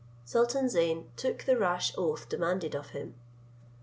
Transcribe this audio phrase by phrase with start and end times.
[0.25, 3.13] Sultan Zeyn took the rash oath demanded of him.